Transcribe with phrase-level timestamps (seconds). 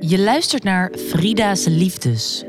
[0.00, 2.44] Je luistert naar Frida's Liefdes.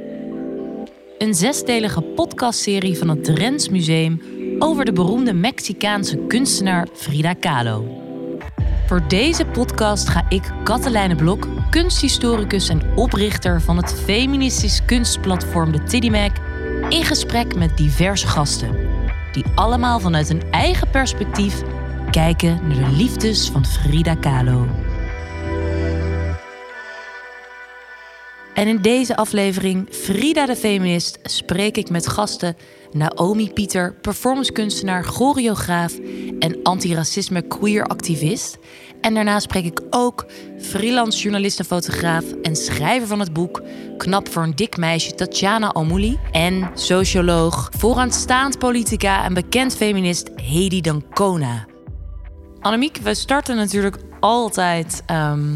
[1.17, 4.21] Een zesdelige podcastserie van het Drents Museum
[4.59, 8.01] over de beroemde Mexicaanse kunstenaar Frida Kahlo.
[8.87, 15.83] Voor deze podcast ga ik, Katelijne Blok, kunsthistoricus en oprichter van het feministisch kunstplatform de
[15.83, 16.35] Tiddymac,
[16.89, 18.75] in gesprek met diverse gasten,
[19.31, 21.61] die allemaal vanuit een eigen perspectief
[22.11, 24.86] kijken naar de liefdes van Frida Kahlo.
[28.57, 32.55] En in deze aflevering Frida de Feminist spreek ik met gasten
[32.91, 35.93] Naomi Pieter, performancekunstenaar, choreograaf
[36.39, 38.57] en antiracisme queer activist.
[39.01, 40.25] En daarna spreek ik ook
[40.59, 43.61] freelance journalist en fotograaf en schrijver van het boek
[43.97, 50.81] Knap voor een dik meisje Tatjana Almouli en socioloog, vooraanstaand politica en bekend feminist Hedy
[50.81, 51.65] Dancona.
[52.59, 55.55] Annemiek, we starten natuurlijk altijd ehm,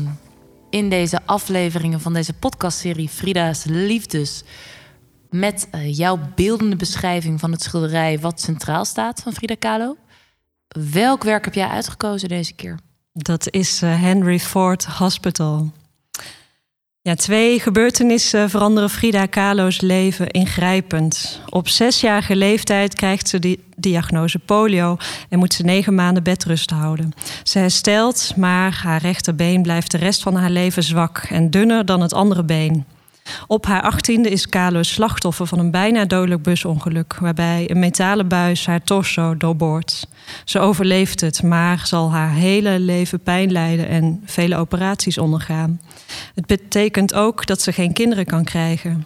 [0.71, 4.43] in deze afleveringen van deze podcastserie Frida's Liefdes
[5.29, 9.98] met uh, jouw beeldende beschrijving van het schilderij wat centraal staat van Frida Kahlo.
[10.91, 12.79] Welk werk heb jij uitgekozen deze keer?
[13.13, 15.71] Dat is uh, Henry Ford Hospital.
[17.04, 21.41] Ja, twee gebeurtenissen veranderen Frida Kahlo's leven ingrijpend.
[21.49, 24.98] Op zesjarige leeftijd krijgt ze de diagnose polio
[25.29, 27.12] en moet ze negen maanden bedrust houden.
[27.44, 32.02] Ze herstelt, maar haar rechterbeen blijft de rest van haar leven zwak en dunner dan
[32.02, 32.85] het andere been.
[33.48, 38.66] Op haar achttiende is Kahlo slachtoffer van een bijna dodelijk busongeluk, waarbij een metalen buis
[38.66, 40.07] haar torso doorboort.
[40.45, 45.81] Ze overleeft het, maar zal haar hele leven pijn lijden en vele operaties ondergaan.
[46.35, 49.05] Het betekent ook dat ze geen kinderen kan krijgen.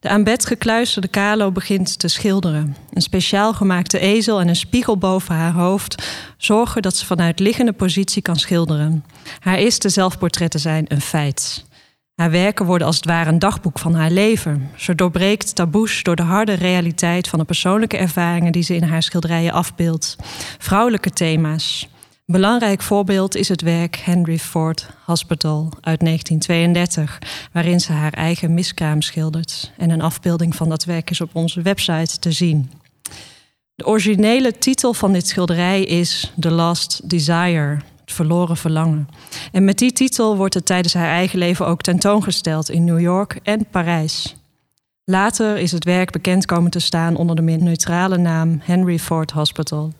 [0.00, 2.76] De aan bed gekluisterde Kalo begint te schilderen.
[2.92, 6.02] Een speciaal gemaakte ezel en een spiegel boven haar hoofd
[6.36, 9.04] zorgen dat ze vanuit liggende positie kan schilderen.
[9.38, 11.64] Haar eerste zelfportretten zijn een feit.
[12.16, 14.70] Haar werken worden als het ware een dagboek van haar leven.
[14.76, 19.02] Ze doorbreekt taboes door de harde realiteit van de persoonlijke ervaringen die ze in haar
[19.02, 20.16] schilderijen afbeeldt.
[20.58, 21.88] Vrouwelijke thema's.
[22.02, 27.18] Een belangrijk voorbeeld is het werk Henry Ford Hospital uit 1932,
[27.52, 29.72] waarin ze haar eigen miskraam schildert.
[29.76, 32.70] En een afbeelding van dat werk is op onze website te zien.
[33.74, 37.78] De originele titel van dit schilderij is The Last Desire,
[38.12, 39.08] verloren verlangen.
[39.52, 43.38] En met die titel wordt het tijdens haar eigen leven ook tentoongesteld in New York
[43.42, 44.36] en Parijs.
[45.04, 49.30] Later is het werk bekend komen te staan onder de meer neutrale naam Henry Ford
[49.30, 49.92] Hospital.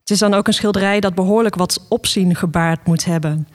[0.00, 3.48] Het is dan ook een schilderij dat behoorlijk wat opzien gebaard moet hebben.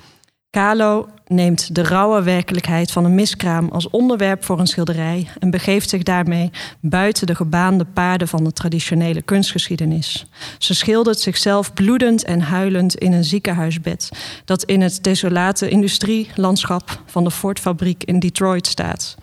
[0.50, 5.90] Kalo neemt de rauwe werkelijkheid van een miskraam als onderwerp voor een schilderij en begeeft
[5.90, 10.26] zich daarmee buiten de gebaande paarden van de traditionele kunstgeschiedenis.
[10.58, 14.10] Ze schildert zichzelf bloedend en huilend in een ziekenhuisbed
[14.46, 19.18] dat in het desolate industrielandschap van de Ford-fabriek in Detroit staat.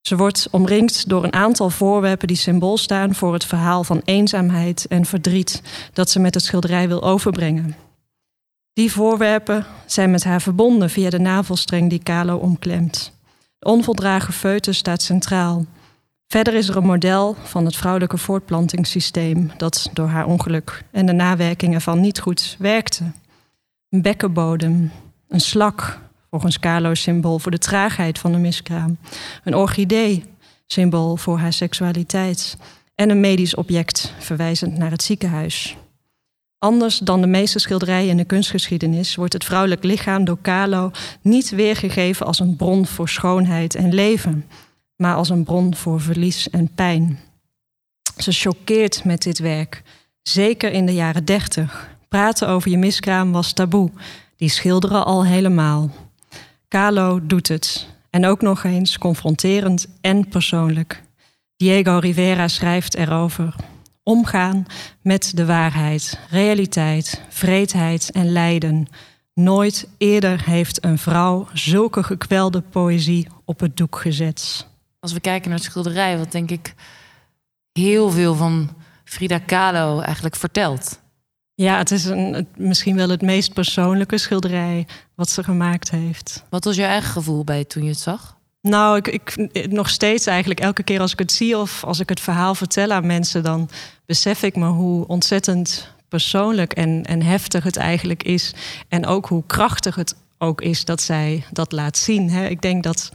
[0.00, 4.86] Ze wordt omringd door een aantal voorwerpen die symbool staan voor het verhaal van eenzaamheid
[4.88, 5.62] en verdriet
[5.92, 7.85] dat ze met het schilderij wil overbrengen.
[8.76, 13.12] Die voorwerpen zijn met haar verbonden via de navelstreng die Kalo omklemt.
[13.58, 15.64] De onvoldragen foetus staat centraal.
[16.26, 21.12] Verder is er een model van het vrouwelijke voortplantingssysteem dat door haar ongeluk en de
[21.12, 23.04] nawerking ervan niet goed werkte.
[23.88, 24.90] Een bekkenbodem,
[25.28, 25.98] een slak,
[26.30, 28.98] volgens Kalo symbool voor de traagheid van de miskraam.
[29.44, 30.24] Een orchidee,
[30.66, 32.56] symbool voor haar seksualiteit.
[32.94, 35.76] En een medisch object, verwijzend naar het ziekenhuis.
[36.58, 40.90] Anders dan de meeste schilderijen in de kunstgeschiedenis wordt het vrouwelijk lichaam door Kalo
[41.20, 44.46] niet weergegeven als een bron voor schoonheid en leven,
[44.96, 47.18] maar als een bron voor verlies en pijn.
[48.16, 49.82] Ze choqueert met dit werk,
[50.22, 51.88] zeker in de jaren dertig.
[52.08, 53.90] Praten over je miskraam was taboe,
[54.36, 55.90] die schilderen al helemaal.
[56.68, 61.02] Kalo doet het, en ook nog eens confronterend en persoonlijk.
[61.56, 63.54] Diego Rivera schrijft erover
[64.06, 64.66] omgaan
[65.02, 68.86] met de waarheid, realiteit, vreedheid en lijden.
[69.34, 74.66] Nooit eerder heeft een vrouw zulke gekwelde poëzie op het doek gezet.
[75.00, 76.74] Als we kijken naar het schilderij, wat denk ik
[77.72, 78.70] heel veel van
[79.04, 81.00] Frida Kahlo eigenlijk vertelt.
[81.54, 86.44] Ja, het is een, misschien wel het meest persoonlijke schilderij wat ze gemaakt heeft.
[86.48, 88.35] Wat was je eigen gevoel bij toen je het zag?
[88.68, 89.36] Nou, ik, ik,
[89.72, 92.90] nog steeds eigenlijk elke keer als ik het zie of als ik het verhaal vertel
[92.90, 93.68] aan mensen, dan
[94.06, 98.54] besef ik me hoe ontzettend persoonlijk en, en heftig het eigenlijk is.
[98.88, 102.30] En ook hoe krachtig het ook is dat zij dat laat zien.
[102.30, 102.46] Hè.
[102.46, 103.12] Ik denk dat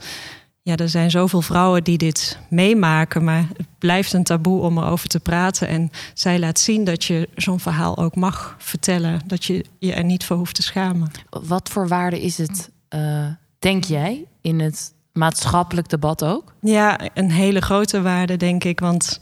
[0.62, 5.08] ja, er zijn zoveel vrouwen die dit meemaken, maar het blijft een taboe om erover
[5.08, 5.68] te praten.
[5.68, 10.04] En zij laat zien dat je zo'n verhaal ook mag vertellen, dat je je er
[10.04, 11.10] niet voor hoeft te schamen.
[11.30, 12.70] Wat voor waarde is het?
[12.94, 13.26] Uh
[13.58, 16.54] denk jij, in het maatschappelijk debat ook?
[16.60, 18.80] Ja, een hele grote waarde, denk ik.
[18.80, 19.20] Want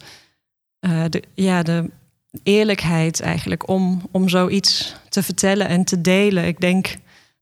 [0.81, 1.91] uh, de, ja, de
[2.43, 6.47] eerlijkheid eigenlijk om, om zoiets te vertellen en te delen.
[6.47, 6.97] Ik denk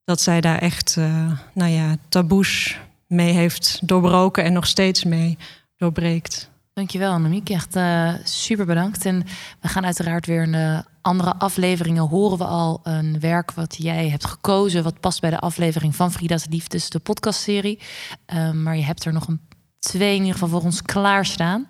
[0.05, 5.39] dat zij daar echt, uh, nou ja, taboes mee heeft doorbroken en nog steeds mee
[5.77, 6.51] doorbreekt.
[6.73, 7.51] Dankjewel, Annemiek.
[7.51, 9.05] Echt uh, super bedankt.
[9.05, 9.25] En
[9.61, 14.25] we gaan uiteraard weer de andere afleveringen horen we al een werk wat jij hebt
[14.25, 17.79] gekozen, wat past bij de aflevering van Frida's Liefdes, de podcastserie.
[18.35, 19.41] Uh, maar je hebt er nog een
[19.79, 21.69] twee in ieder geval voor ons klaarstaan.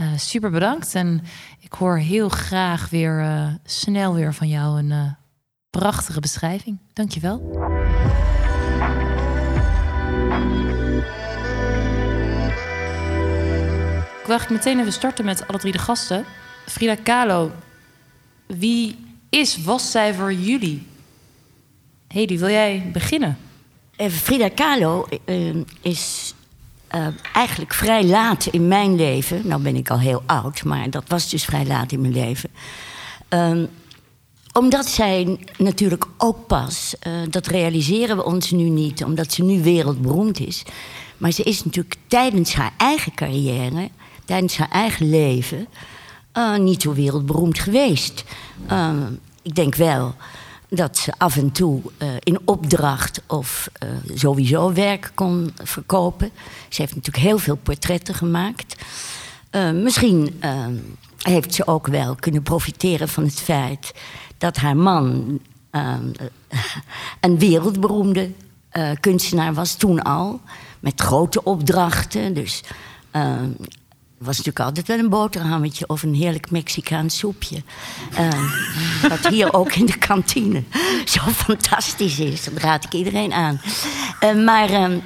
[0.00, 0.94] Uh, super bedankt.
[0.94, 1.22] En
[1.60, 3.26] ik hoor heel graag weer
[3.64, 5.16] snel weer van jou een
[5.70, 6.78] prachtige beschrijving.
[6.92, 7.50] Dankjewel.
[14.22, 16.24] Ik eigenlijk meteen even starten met alle drie de gasten.
[16.66, 17.52] Frida Kahlo,
[18.58, 18.96] wie
[19.28, 20.86] is, was zij voor jullie?
[22.08, 23.38] Hedy, wil jij beginnen?
[23.96, 26.34] Even, Frida Kahlo uh, is
[26.94, 29.40] uh, eigenlijk vrij laat in mijn leven.
[29.44, 32.50] Nou ben ik al heel oud, maar dat was dus vrij laat in mijn leven.
[33.30, 33.62] Uh,
[34.52, 39.62] omdat zij natuurlijk ook pas, uh, dat realiseren we ons nu niet, omdat ze nu
[39.62, 40.62] wereldberoemd is.
[41.16, 43.88] Maar ze is natuurlijk tijdens haar eigen carrière
[44.24, 45.68] tijdens haar eigen leven
[46.34, 48.24] uh, niet zo wereldberoemd geweest.
[48.70, 48.92] Uh,
[49.42, 50.14] ik denk wel
[50.68, 53.70] dat ze af en toe uh, in opdracht of
[54.14, 56.30] sowieso werk kon verkopen.
[56.68, 58.76] Ze heeft natuurlijk heel veel portretten gemaakt.
[59.74, 60.40] misschien
[61.18, 63.94] heeft ze ook wel kunnen profiteren van het feit
[64.38, 65.38] dat haar man
[67.20, 68.30] een wereldberoemde
[69.00, 70.40] kunstenaar was toen al.
[70.80, 72.34] Met grote opdrachten.
[72.34, 72.62] Dus
[74.24, 77.62] was natuurlijk altijd wel een boterhammetje of een heerlijk Mexicaans soepje.
[78.18, 78.52] Uh,
[79.08, 80.62] wat hier ook in de kantine
[81.04, 82.44] zo fantastisch is.
[82.44, 83.60] Dat raad ik iedereen aan.
[84.20, 84.98] Uh, maar uh,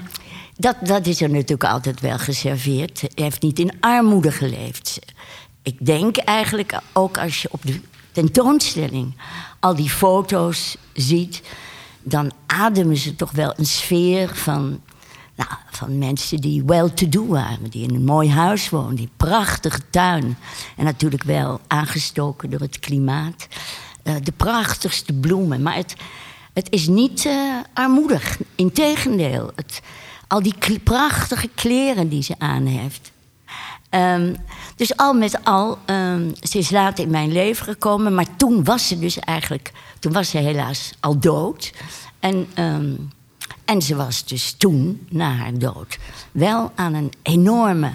[0.56, 3.00] dat, dat is er natuurlijk altijd wel geserveerd.
[3.00, 4.98] Hij heeft niet in armoede geleefd.
[5.62, 7.80] Ik denk eigenlijk ook als je op de
[8.12, 9.14] tentoonstelling
[9.60, 11.42] al die foto's ziet,
[12.02, 14.80] dan ademen ze toch wel een sfeer van
[15.36, 20.36] nou, van mensen die well-to-do waren, die in een mooi huis woonden, die prachtige tuin.
[20.76, 23.48] En natuurlijk wel aangestoken door het klimaat.
[24.04, 25.62] Uh, de prachtigste bloemen.
[25.62, 25.94] Maar het,
[26.52, 28.38] het is niet uh, armoedig.
[28.54, 29.50] Integendeel.
[29.54, 29.82] Het,
[30.26, 33.12] al die prachtige kleren die ze aan heeft.
[33.90, 34.36] Um,
[34.76, 38.14] dus al met al, um, ze is laat in mijn leven gekomen.
[38.14, 39.72] Maar toen was ze dus eigenlijk...
[39.98, 41.72] Toen was ze helaas al dood.
[42.20, 42.46] En...
[42.58, 43.14] Um,
[43.66, 45.98] en ze was dus toen, na haar dood,
[46.32, 47.90] wel aan een enorme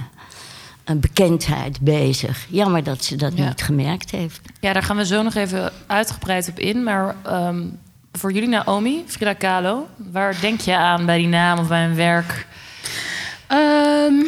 [0.83, 2.45] een bekendheid bezig.
[2.49, 4.41] Jammer dat ze dat niet gemerkt heeft.
[4.59, 6.83] Ja, daar gaan we zo nog even uitgebreid op in.
[6.83, 7.79] Maar um,
[8.11, 11.95] voor jullie, Naomi, Frida Kahlo, waar denk je aan bij die naam of bij een
[11.95, 12.47] werk?
[13.51, 14.25] Um,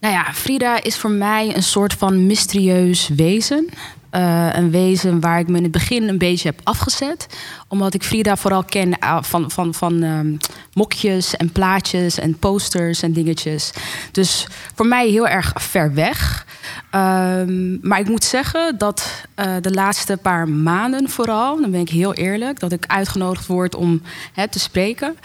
[0.00, 3.68] nou ja, Frida is voor mij een soort van mysterieus wezen.
[4.14, 7.26] Uh, een wezen waar ik me in het begin een beetje heb afgezet.
[7.68, 10.36] Omdat ik Frida vooral ken uh, van, van, van um,
[10.72, 13.70] mokjes en plaatjes en posters en dingetjes.
[14.12, 16.46] Dus voor mij heel erg ver weg.
[16.94, 21.88] Um, maar ik moet zeggen dat uh, de laatste paar maanden vooral, dan ben ik
[21.88, 24.02] heel eerlijk, dat ik uitgenodigd word om
[24.50, 25.16] te spreken.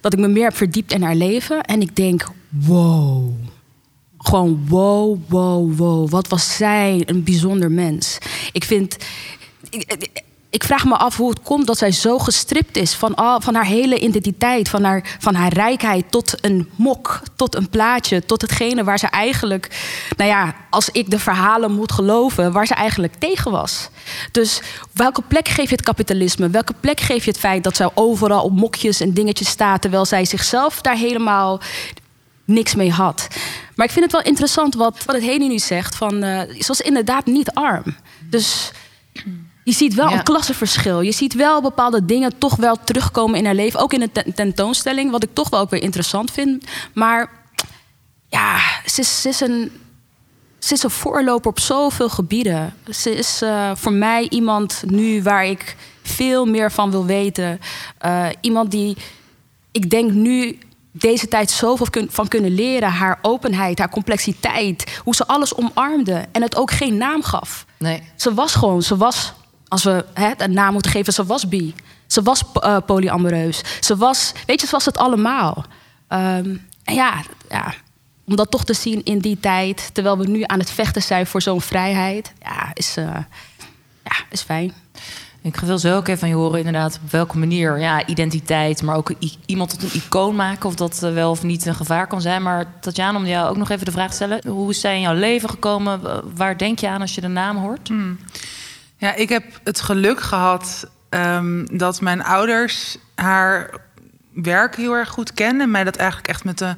[0.00, 1.62] Dat ik me meer heb verdiept in haar leven.
[1.62, 3.32] En ik denk, wow
[4.18, 6.10] gewoon wow, wow, wow.
[6.10, 8.18] Wat was zij een bijzonder mens.
[8.52, 8.96] Ik vind.
[10.50, 13.54] Ik, vraag me af hoe het komt dat zij zo gestript is van, al, van
[13.54, 18.42] haar hele identiteit, van haar, van haar rijkheid tot een mok, tot een plaatje, tot
[18.42, 19.84] hetgene waar ze eigenlijk,
[20.16, 23.88] nou ja, als ik de verhalen moet geloven, waar ze eigenlijk tegen was.
[24.32, 26.50] Dus welke plek geef je het kapitalisme?
[26.50, 30.04] Welke plek geef je het feit dat zij overal op mokjes en dingetjes staat, terwijl
[30.04, 31.60] zij zichzelf daar helemaal
[32.48, 33.28] niks mee had?
[33.74, 35.94] Maar ik vind het wel interessant wat, wat het Heni nu zegt.
[35.96, 37.96] Van, uh, ze was inderdaad niet arm.
[38.30, 38.70] Dus
[39.64, 41.00] je ziet wel een klassenverschil.
[41.00, 43.80] Je ziet wel bepaalde dingen toch wel terugkomen in haar leven.
[43.80, 46.64] Ook in de tentoonstelling, wat ik toch wel ook weer interessant vind.
[46.94, 47.30] Maar
[48.28, 49.72] ja, ze is, ze is een,
[50.58, 52.74] ze is een voorloper op zoveel gebieden.
[52.90, 57.60] Ze is uh, voor mij iemand nu waar ik veel meer van wil weten.
[58.06, 58.96] Uh, iemand die,
[59.72, 60.58] ik denk nu
[60.92, 62.90] deze tijd zoveel van kunnen leren.
[62.90, 65.00] Haar openheid, haar complexiteit.
[65.04, 67.66] Hoe ze alles omarmde en het ook geen naam gaf.
[67.78, 68.02] Nee.
[68.16, 69.32] Ze was gewoon, ze was,
[69.68, 71.74] als we hè, een naam moeten geven, ze was bi.
[72.06, 73.62] Ze was uh, polyamoreus.
[73.80, 75.64] Ze was, weet je, ze was het allemaal.
[76.08, 77.74] Um, en ja, ja,
[78.26, 81.26] om dat toch te zien in die tijd, terwijl we nu aan het vechten zijn
[81.26, 83.04] voor zo'n vrijheid, ja, is, uh,
[84.04, 84.74] ja, is fijn.
[85.48, 88.96] Ik wil zo ook even van je horen, inderdaad, op welke manier ja, identiteit, maar
[88.96, 89.12] ook
[89.46, 92.42] iemand tot een icoon maken, of dat eh, wel of niet een gevaar kan zijn.
[92.42, 95.00] Maar Tatjana, om jou ook nog even de vraag te stellen: hoe is zij in
[95.00, 96.00] jouw leven gekomen?
[96.36, 97.88] Waar denk je aan als je de naam hoort?
[97.88, 98.18] Hmm.
[98.96, 103.70] Ja, ik heb het geluk gehad ehm, dat mijn ouders haar
[104.32, 105.62] werk heel erg goed kennen.
[105.62, 106.76] En mij dat eigenlijk echt met de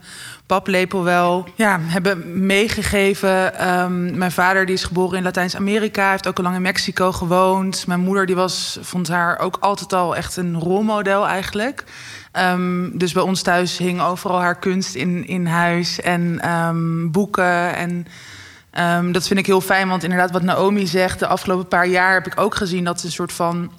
[0.50, 3.58] paplepel wel ja, hebben meegegeven.
[3.58, 7.86] Ehm, mijn vader die is geboren in Latijns-Amerika, heeft ook al lang in Mexico gewoond.
[7.86, 11.84] Mijn moeder die was, vond haar ook altijd al echt een rolmodel eigenlijk.
[12.32, 16.40] Ehm, dus bij ons thuis hing overal haar kunst in, in huis en
[17.12, 18.06] boeken en...
[19.12, 22.26] dat vind ik heel fijn, want inderdaad, wat Naomi zegt, de afgelopen paar jaar heb
[22.26, 23.70] ik ook gezien dat ze een soort van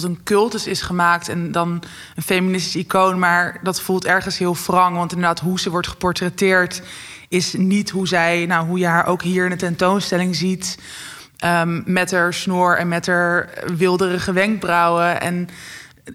[0.00, 1.82] tot een cultus is gemaakt en dan
[2.14, 3.18] een feministisch icoon.
[3.18, 4.96] Maar dat voelt ergens heel wrang.
[4.96, 6.82] Want inderdaad, hoe ze wordt geportretteerd
[7.28, 10.78] is niet hoe zij, nou, hoe je haar ook hier in de tentoonstelling ziet.
[11.44, 15.20] Um, met haar snor en met haar wilderige wenkbrauwen.
[15.20, 15.48] En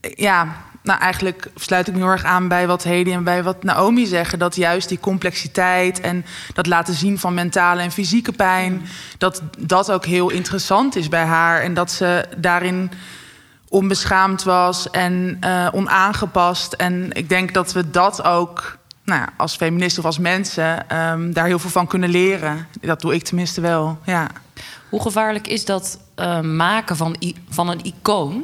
[0.02, 0.48] ja,
[0.84, 4.06] nou, eigenlijk sluit ik me heel erg aan bij wat Hedy en bij wat Naomi
[4.06, 4.40] zeggen.
[4.40, 8.82] Dat juist die complexiteit en dat laten zien van mentale en fysieke pijn,
[9.18, 11.62] dat dat ook heel interessant is bij haar.
[11.62, 12.92] En dat ze daarin
[13.72, 16.74] onbeschaamd was en uh, onaangepast.
[16.74, 21.46] En ik denk dat we dat ook nou, als feministen of als mensen um, daar
[21.46, 22.68] heel veel van kunnen leren.
[22.82, 23.98] Dat doe ik tenminste wel.
[24.06, 24.28] Ja.
[24.90, 27.16] Hoe gevaarlijk is dat uh, maken van,
[27.50, 28.44] van een icoon?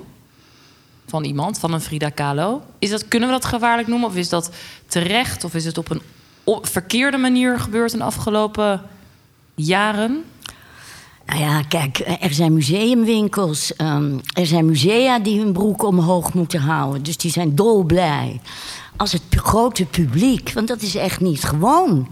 [1.07, 2.61] Van iemand, van een Frida Kahlo.
[2.79, 4.09] Is dat, kunnen we dat gevaarlijk noemen?
[4.09, 4.51] Of is dat
[4.87, 5.43] terecht?
[5.43, 6.01] Of is het op een
[6.61, 8.81] verkeerde manier gebeurd in de afgelopen
[9.55, 10.23] jaren?
[11.27, 13.73] Nou ja, kijk, er zijn museumwinkels.
[13.77, 17.03] Um, er zijn musea die hun broek omhoog moeten houden.
[17.03, 18.41] Dus die zijn dolblij.
[18.97, 22.07] Als het grote publiek, want dat is echt niet gewoon.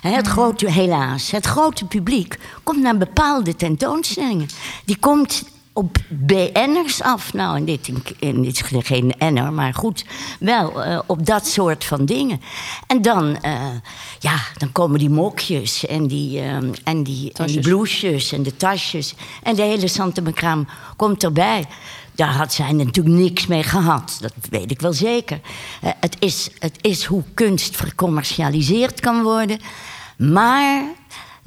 [0.00, 4.48] Het grote, helaas, het grote publiek komt naar bepaalde tentoonstellingen.
[4.84, 5.44] Die komt
[5.78, 7.32] op BN'ers af.
[7.32, 10.04] Nou, in dit, in dit is geen N'er, maar goed,
[10.40, 12.40] wel uh, op dat soort van dingen.
[12.86, 13.60] En dan, uh,
[14.18, 18.56] ja, dan komen die mokjes en die, uh, en, die, en die blouses en de
[18.56, 19.14] tasjes.
[19.42, 20.22] En de hele Santa
[20.96, 21.64] komt erbij.
[22.14, 24.18] Daar had zij natuurlijk niks mee gehad.
[24.20, 25.40] Dat weet ik wel zeker.
[25.80, 29.60] het, is, het is hoe kunst vercommercialiseerd kan worden.
[30.16, 30.84] Maar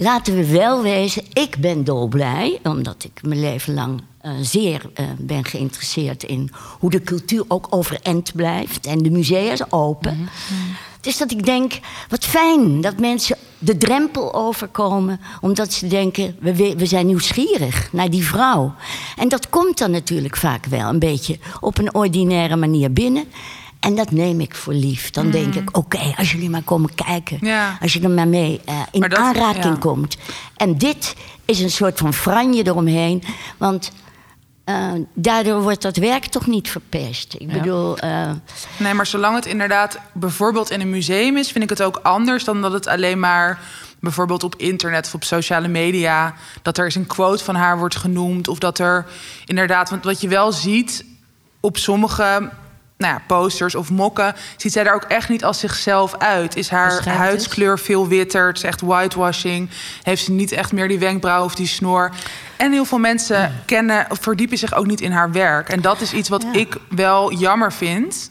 [0.01, 5.05] laten we wel wezen, ik ben dolblij, omdat ik mijn leven lang uh, zeer uh,
[5.17, 10.17] ben geïnteresseerd in hoe de cultuur ook overeind blijft en de musea is open.
[10.17, 10.27] Mm
[11.01, 11.79] Dus dat ik denk,
[12.09, 18.09] wat fijn dat mensen de drempel overkomen, omdat ze denken, we, we zijn nieuwsgierig naar
[18.09, 18.73] die vrouw.
[19.15, 23.25] En dat komt dan natuurlijk vaak wel een beetje op een ordinaire manier binnen.
[23.81, 25.09] En dat neem ik voor lief.
[25.09, 25.31] Dan mm.
[25.31, 27.37] denk ik, oké, als jullie maar komen kijken.
[27.41, 27.77] Ja.
[27.81, 29.79] Als je er maar mee uh, in aanraking ja.
[29.79, 30.17] komt.
[30.55, 33.23] En dit is een soort van franje eromheen.
[33.57, 33.91] Want
[34.65, 37.35] uh, daardoor wordt dat werk toch niet verpest.
[37.37, 38.03] Ik bedoel.
[38.03, 38.31] Uh...
[38.77, 42.43] Nee, maar zolang het inderdaad bijvoorbeeld in een museum is, vind ik het ook anders
[42.43, 43.59] dan dat het alleen maar
[43.99, 46.33] bijvoorbeeld op internet of op sociale media.
[46.61, 48.47] dat er eens een quote van haar wordt genoemd.
[48.47, 49.05] Of dat er
[49.45, 49.89] inderdaad.
[49.89, 51.05] Want wat je wel ziet
[51.59, 52.49] op sommige
[53.01, 56.55] nou ja, posters of mokken, ziet zij er ook echt niet als zichzelf uit.
[56.55, 58.47] Is haar huidskleur veel witter?
[58.47, 59.69] Het is echt whitewashing.
[60.03, 62.11] Heeft ze niet echt meer die wenkbrauw of die snor?
[62.57, 65.69] En heel veel mensen kennen, verdiepen zich ook niet in haar werk.
[65.69, 68.29] En dat is iets wat ik wel jammer vind.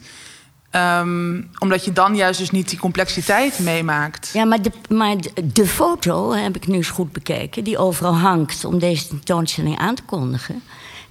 [0.75, 4.29] Um, omdat je dan juist dus niet die complexiteit meemaakt.
[4.33, 8.65] Ja, maar, de, maar de, foto heb ik nu eens goed bekeken, die overal hangt
[8.65, 10.61] om deze tentoonstelling aan te kondigen.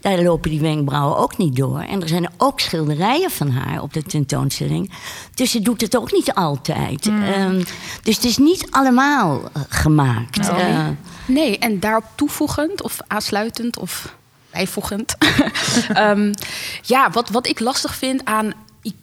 [0.01, 1.81] Daar lopen die wenkbrauwen ook niet door.
[1.81, 4.93] En er zijn ook schilderijen van haar op de tentoonstelling.
[5.35, 7.05] Dus ze doet het ook niet altijd.
[7.05, 7.23] Hmm.
[7.23, 7.65] Um,
[8.03, 10.53] dus het is niet allemaal uh, gemaakt.
[10.53, 10.73] Nee.
[10.73, 10.87] Uh,
[11.27, 14.15] nee, en daarop toevoegend of aansluitend of
[14.51, 15.17] bijvoegend.
[15.97, 16.31] um,
[16.83, 18.53] ja, wat, wat ik lastig vind aan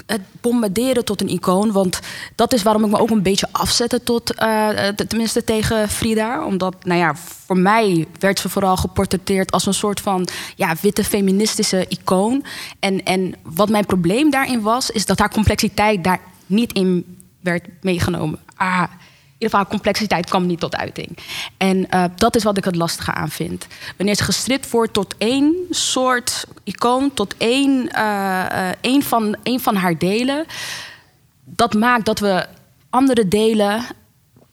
[0.06, 1.72] het bombarderen tot een icoon.
[1.72, 2.00] Want
[2.36, 6.46] dat is waarom ik me ook een beetje afzette tot, uh, tenminste tegen Frida.
[6.46, 7.16] Omdat, nou ja,
[7.46, 12.44] voor mij werd ze vooral geportretteerd als een soort van ja, witte feministische icoon.
[12.80, 17.68] En, en wat mijn probleem daarin was, is dat haar complexiteit daar niet in werd
[17.82, 18.40] meegenomen.
[18.56, 18.84] Ah,
[19.38, 21.18] ieder geval complexiteit kwam niet tot uiting.
[21.58, 23.68] En uh, dat is wat ik het lastige aan vind.
[23.98, 29.76] Wanneer ze gestript wordt tot één soort icoon, tot één, uh, één, van, één van
[29.76, 30.46] haar delen,
[31.44, 32.46] dat maakt dat we
[32.90, 33.86] andere delen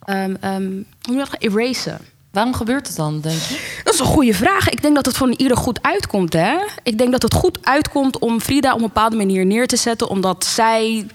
[0.07, 2.01] um, um, hoe dat, erasen.
[2.31, 3.81] Waarom gebeurt het dan, denk je?
[3.85, 4.69] Dat is een goede vraag.
[4.69, 6.33] Ik denk dat het voor ieder goed uitkomt.
[6.33, 6.57] Hè?
[6.83, 10.09] Ik denk dat het goed uitkomt om Frida op een bepaalde manier neer te zetten,
[10.09, 11.07] omdat zij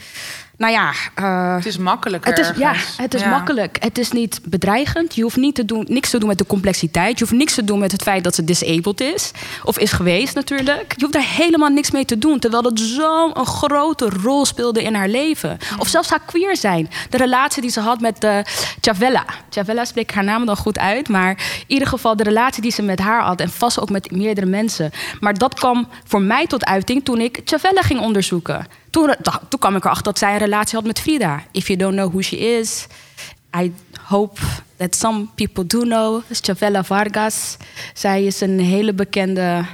[0.59, 0.91] nou ja.
[1.19, 2.29] Uh, het is makkelijker.
[2.29, 3.77] Het is, ja, het is makkelijk.
[3.79, 5.15] Het is niet bedreigend.
[5.15, 7.19] Je hoeft niet te doen, niks te doen met de complexiteit.
[7.19, 9.31] Je hoeft niks te doen met het feit dat ze disabled is.
[9.63, 10.93] Of is geweest natuurlijk.
[10.95, 12.39] Je hoeft daar helemaal niks mee te doen.
[12.39, 15.57] Terwijl dat zo'n grote rol speelde in haar leven.
[15.77, 16.89] Of zelfs haar queer zijn.
[17.09, 18.39] De relatie die ze had met uh,
[18.81, 19.25] Chavella.
[19.49, 21.09] Chavella spreekt haar naam dan goed uit.
[21.09, 23.39] Maar in ieder geval de relatie die ze met haar had.
[23.39, 24.91] En vast ook met meerdere mensen.
[25.19, 28.67] Maar dat kwam voor mij tot uiting toen ik Chavella ging onderzoeken.
[28.89, 29.15] Toen,
[29.49, 31.43] toen kwam ik erachter dat zij een relatie had met Frida.
[31.51, 32.87] If you don't know who she is,
[33.57, 34.41] I hope
[34.77, 36.21] that some people do know.
[36.31, 37.57] Chavela Vargas.
[37.93, 39.65] Zij is een hele bekende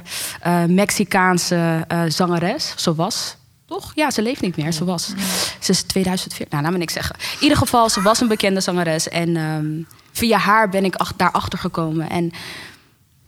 [0.46, 2.74] uh, Mexicaanse uh, zangeres.
[2.76, 3.36] Zo was.
[3.66, 3.92] Toch?
[3.94, 4.72] Ja, ze leeft niet meer.
[4.72, 5.12] Ze was.
[5.60, 6.46] Ze is 2004.
[6.50, 7.16] Nou, nou ben ik zeggen.
[7.18, 9.08] In ieder geval, ze was een bekende zangeres.
[9.08, 12.10] En um, via haar ben ik daarachter gekomen.
[12.10, 12.32] En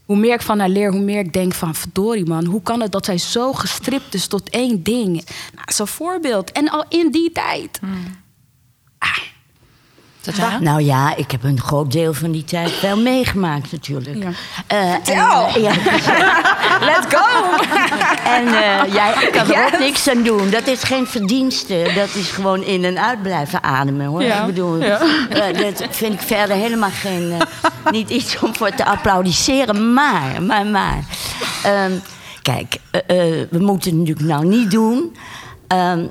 [0.09, 1.75] hoe meer ik van haar leer, hoe meer ik denk van...
[1.75, 5.13] verdorie man, hoe kan het dat zij zo gestript is tot één ding?
[5.55, 6.53] Nou, Zo'n voorbeeld.
[6.53, 7.79] En al in die tijd.
[7.81, 8.05] Hmm.
[8.99, 9.19] Ah.
[10.61, 14.17] Nou ja, ik heb een groot deel van die tijd wel meegemaakt natuurlijk.
[14.69, 14.97] Ja.
[15.05, 15.73] Uh, ja.
[16.89, 17.27] Let's go!
[18.37, 20.51] en uh, jij kan er ook niks aan doen.
[20.51, 21.91] Dat is geen verdienste.
[21.95, 24.07] Dat is gewoon in en uit blijven ademen.
[24.07, 24.23] Hoor.
[24.23, 25.01] Ik bedoel, uh,
[25.61, 27.33] dat vind ik verder helemaal geen...
[27.91, 29.93] niet iets om voor te applaudisseren.
[29.93, 31.05] Maar, maar, maar...
[31.63, 31.93] Ehm,
[32.43, 32.77] kijk,
[33.51, 35.17] we moeten het natuurlijk nou niet doen...
[35.69, 36.07] Ehm,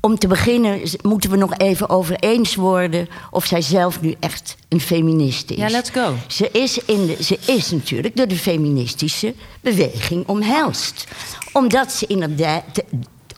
[0.00, 4.56] om te beginnen moeten we nog even over eens worden of zij zelf nu echt
[4.68, 5.56] een feminist is.
[5.56, 6.14] Ja, let's go.
[6.26, 11.06] Ze is, in de, ze is natuurlijk door de feministische beweging omhelst.
[11.52, 12.64] Omdat ze inderdaad,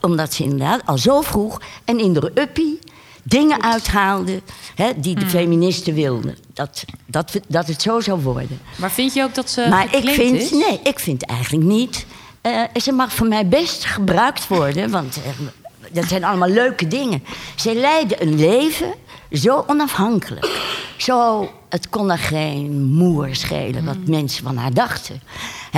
[0.00, 2.78] omdat ze inderdaad al zo vroeg en in de uppie
[3.22, 4.42] dingen uithaalde
[4.74, 5.30] hè, die de hmm.
[5.30, 6.36] feministen wilden.
[6.54, 8.60] Dat, dat, dat het zo zou worden.
[8.76, 9.66] Maar vind je ook dat ze.
[9.68, 10.50] Maar ik vind, is?
[10.50, 12.06] nee, ik vind eigenlijk niet.
[12.42, 15.46] Uh, ze mag voor mij best gebruikt worden, want uh,
[15.92, 17.24] dat zijn allemaal leuke dingen.
[17.56, 18.94] Ze leidde een leven
[19.32, 20.78] zo onafhankelijk.
[20.96, 24.10] Zo, het kon er geen moer schelen wat mm.
[24.10, 25.22] mensen van haar dachten.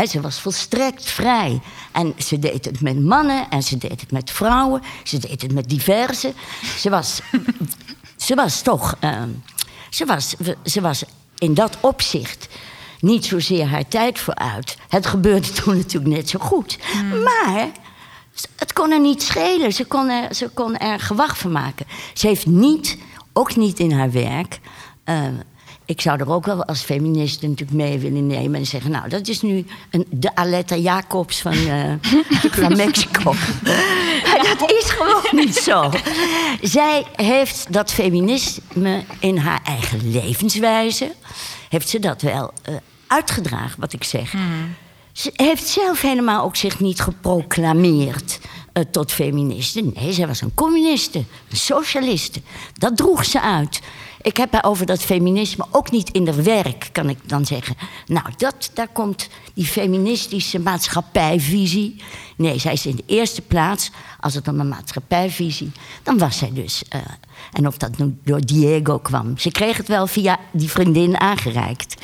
[0.09, 1.61] ze was volstrekt vrij.
[1.93, 4.83] En ze deed het met mannen en ze deed het met vrouwen.
[5.03, 6.33] Ze deed het met diverse.
[6.79, 7.21] Ze was,
[8.27, 8.97] ze was toch...
[9.05, 9.23] Uh,
[9.91, 11.05] ze, was, ze was
[11.39, 12.49] in dat opzicht
[13.01, 14.77] niet zozeer haar tijd vooruit.
[14.89, 16.79] Het gebeurde toen natuurlijk net zo goed.
[16.95, 17.23] Mm.
[17.23, 17.69] Maar
[18.57, 19.73] het kon er niet schelen.
[19.73, 21.87] Ze kon er, ze kon er gewacht van maken.
[22.15, 22.99] Ze heeft niet,
[23.33, 24.61] ook niet in haar werk.
[25.05, 25.27] Uh,
[25.85, 29.29] ik zou er ook wel als feminist natuurlijk mee willen nemen en zeggen: Nou, dat
[29.29, 31.93] is nu een, de Aletta Jacobs van, uh,
[32.63, 33.35] van Mexico.
[34.59, 35.91] dat is gewoon niet zo.
[36.63, 41.13] Zij heeft dat feminisme in haar eigen levenswijze,
[41.69, 44.31] heeft ze dat wel uh, uitgedragen, wat ik zeg.
[44.31, 44.75] Hmm.
[45.13, 48.39] Ze heeft zelf helemaal ook zich niet geproclameerd
[48.75, 49.93] uh, tot feministe.
[49.95, 51.19] Nee, zij was een communiste,
[51.51, 52.41] een socialiste.
[52.79, 53.81] Dat droeg ze uit.
[54.23, 57.77] Ik heb haar over dat feminisme ook niet in haar werk, kan ik dan zeggen.
[58.07, 62.03] Nou, dat, daar komt die feministische maatschappijvisie.
[62.37, 63.91] Nee, zij is in de eerste plaats,
[64.21, 66.83] als het om een maatschappijvisie, dan was zij dus.
[66.95, 67.01] Uh,
[67.53, 69.39] en of dat nu door Diego kwam.
[69.39, 71.95] Ze kreeg het wel via die vriendin aangereikt.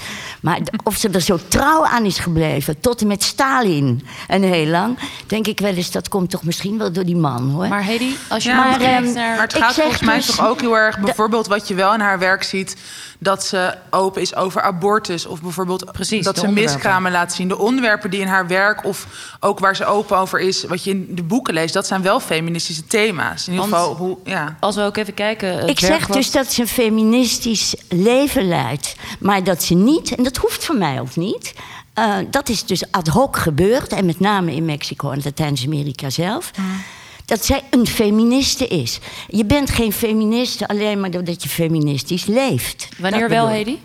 [0.41, 4.67] Maar of ze er zo trouw aan is gebleven, tot en met Stalin en heel
[4.67, 7.69] lang, denk ik wel eens, dat komt toch misschien wel door die man hoor.
[7.69, 10.61] Maar Hedy, als je ja, maar, ehm, maar het gaat volgens mij dus, toch ook
[10.61, 12.77] heel erg, bijvoorbeeld wat je wel in haar werk ziet,
[13.19, 15.27] dat ze open is over abortus.
[15.27, 17.49] Of bijvoorbeeld Precies, dat ze miskramen laat zien.
[17.49, 19.07] De onderwerpen die in haar werk of
[19.41, 22.21] ook waar ze open over is, wat je in de boeken leest, dat zijn wel
[22.21, 23.47] feministische thema's.
[23.47, 24.57] In ieder geval, hoe, ja.
[24.61, 25.69] Als we ook even kijken.
[25.69, 28.95] Ik zeg dus dat ze een feministisch leven leidt.
[29.21, 31.55] Maar dat ze niet, en dat hoeft voor mij ook niet.
[31.99, 33.93] Uh, dat is dus ad hoc gebeurd.
[33.93, 36.51] En met name in Mexico en Latijns-Amerika zelf.
[36.59, 36.83] Mm
[37.29, 38.99] dat zij een feministe is.
[39.29, 42.89] Je bent geen feministe alleen maar doordat je feministisch leeft.
[42.99, 43.77] Wanneer wel, Hedy?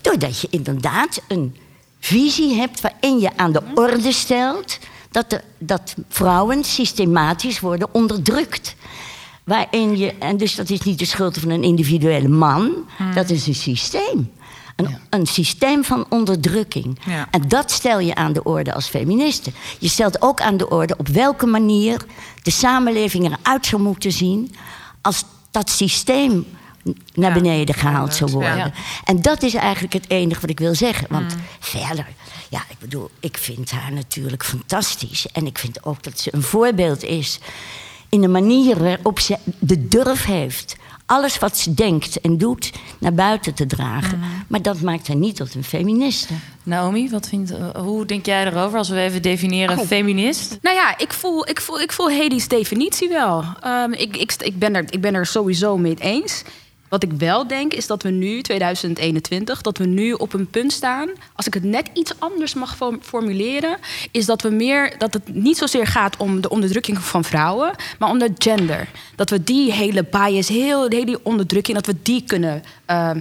[0.00, 1.56] Doordat je inderdaad een
[2.00, 4.78] visie hebt waarin je aan de orde stelt
[5.12, 8.74] dat, de, dat vrouwen systematisch worden onderdrukt.
[9.44, 13.14] Waarin je, en dus dat is niet de schuld van een individuele man, hmm.
[13.14, 14.32] dat is een systeem.
[14.76, 16.98] Een, een systeem van onderdrukking.
[17.30, 19.52] En dat stel je aan de orde als feministe.
[19.78, 22.04] Je stelt ook aan de orde op welke manier
[22.42, 24.54] de samenleving eruit zou moeten zien
[25.00, 26.46] als dat systeem
[27.14, 28.72] naar beneden gehaald zou worden.
[29.04, 31.06] En dat is eigenlijk het enige wat ik wil zeggen.
[31.10, 31.42] Want mm.
[31.60, 32.06] verder,
[32.52, 35.26] ja, ik bedoel, ik vind haar natuurlijk fantastisch.
[35.32, 37.38] En ik vind ook dat ze een voorbeeld is
[38.08, 43.14] in de manier waarop ze de durf heeft alles wat ze denkt en doet naar
[43.14, 44.18] buiten te dragen.
[44.18, 44.28] Mhm.
[44.48, 46.34] Maar dat maakt haar niet tot een feministe.
[46.62, 49.86] Naomi, wat vindt, eh, hoe denk jij erover als we even definiëren Oh.
[49.86, 50.58] feminist?
[50.62, 53.44] Nou ja, ik voel, ik voel, ik voel Hedi's definitie wel.
[53.60, 56.42] Ehm, ik, ik, ik, ben er, ik ben er sowieso mee eens.
[56.92, 60.72] Wat ik wel denk is dat we nu, 2021, dat we nu op een punt
[60.72, 61.10] staan.
[61.34, 63.76] Als ik het net iets anders mag fo- formuleren,
[64.10, 68.10] is dat we meer dat het niet zozeer gaat om de onderdrukking van vrouwen, maar
[68.10, 68.88] om de gender.
[69.16, 73.20] Dat we die hele bias, heel, hele onderdrukking, dat we die kunnen ehm,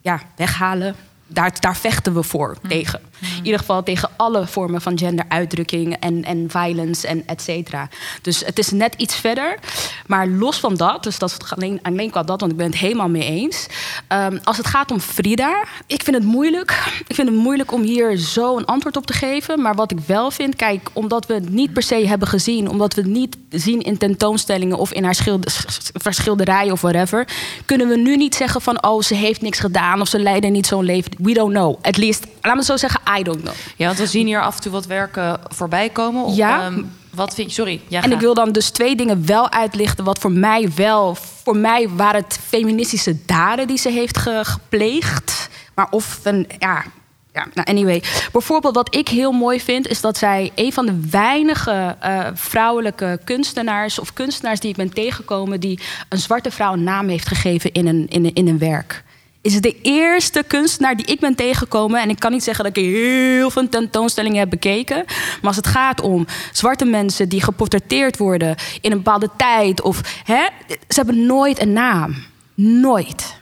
[0.00, 0.94] ja, weghalen.
[1.26, 3.00] Daar, daar vechten we voor tegen.
[3.20, 7.88] In ieder geval tegen alle vormen van genderuitdrukking en, en violence en et cetera.
[8.22, 9.58] Dus het is net iets verder.
[10.06, 12.76] Maar los van dat, dus dat is alleen, alleen qua dat, want ik ben het
[12.76, 13.66] helemaal mee eens.
[14.08, 16.92] Ehm, als het gaat om Frida, ik vind het moeilijk.
[17.06, 19.62] Ik vind het moeilijk om hier zo een antwoord op te geven.
[19.62, 22.94] Maar wat ik wel vind, kijk, omdat we het niet per se hebben gezien, omdat
[22.94, 25.64] we het niet zien in tentoonstellingen of in haar schilder,
[26.08, 27.28] schilderijen of whatever,
[27.66, 30.66] kunnen we nu niet zeggen van, oh, ze heeft niks gedaan of ze leidde niet
[30.66, 31.12] zo'n leven.
[31.18, 31.78] We don't know.
[31.82, 33.54] At least, laat me zo zeggen, I don't know.
[33.76, 36.34] Ja, want we zien hier af en toe wat werken voorbij komen.
[36.34, 36.64] Ja.
[36.66, 36.82] ehm,
[37.14, 37.54] wat vind je?
[37.54, 37.80] Sorry.
[37.88, 40.04] Ja, En ik wil dan dus twee dingen wel uitlichten.
[40.04, 41.14] Wat voor mij wel.
[41.42, 45.48] Voor mij waren het feministische daden die ze heeft ge- gepleegd.
[45.74, 46.46] Maar of een.
[46.58, 46.84] Ja,
[47.32, 48.02] ja, nou anyway.
[48.32, 53.20] Bijvoorbeeld wat ik heel mooi vind, is dat zij een van de weinige eh, vrouwelijke
[53.24, 57.72] kunstenaars of kunstenaars die ik ben tegengekomen, die een zwarte vrouw een naam heeft gegeven
[57.72, 59.04] in een, in een, in een werk.
[59.44, 62.00] Is het de eerste kunstenaar die ik ben tegengekomen.
[62.00, 65.04] En ik kan niet zeggen dat ik heel veel tentoonstellingen heb bekeken.
[65.06, 69.82] Maar als het gaat om zwarte mensen die geportretteerd worden in een bepaalde tijd.
[69.82, 72.14] Of, hè, ze hebben nooit een naam.
[72.54, 73.40] Nooit.